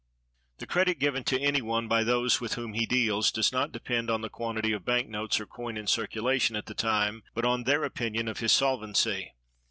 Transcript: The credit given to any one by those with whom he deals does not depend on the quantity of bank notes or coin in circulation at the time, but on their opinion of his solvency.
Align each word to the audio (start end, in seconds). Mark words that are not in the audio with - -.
The 0.57 0.65
credit 0.65 0.97
given 0.97 1.23
to 1.25 1.39
any 1.39 1.61
one 1.61 1.87
by 1.87 2.03
those 2.03 2.41
with 2.41 2.55
whom 2.55 2.73
he 2.73 2.87
deals 2.87 3.31
does 3.31 3.51
not 3.51 3.71
depend 3.71 4.09
on 4.09 4.21
the 4.21 4.31
quantity 4.31 4.71
of 4.71 4.83
bank 4.83 5.07
notes 5.07 5.39
or 5.39 5.45
coin 5.45 5.77
in 5.77 5.85
circulation 5.85 6.55
at 6.55 6.65
the 6.65 6.73
time, 6.73 7.21
but 7.35 7.45
on 7.45 7.65
their 7.65 7.83
opinion 7.83 8.27
of 8.27 8.39
his 8.39 8.51
solvency. 8.51 9.33